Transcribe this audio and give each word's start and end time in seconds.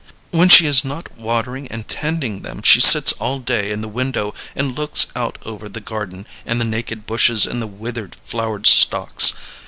When 0.31 0.49
she 0.49 0.65
is 0.65 0.83
not 0.83 1.11
watering 1.15 1.67
and 1.67 1.87
tending 1.87 2.41
them 2.41 2.63
she 2.63 2.79
sits 2.79 3.11
all 3.19 3.37
day 3.37 3.69
in 3.69 3.81
the 3.81 3.87
window 3.87 4.33
and 4.55 4.75
looks 4.75 5.05
out 5.15 5.37
over 5.45 5.69
the 5.69 5.79
garden 5.79 6.25
and 6.43 6.59
the 6.59 6.65
naked 6.65 7.05
bushes 7.05 7.45
and 7.45 7.61
the 7.61 7.67
withered 7.67 8.15
flower 8.23 8.63
stalks. 8.65 9.33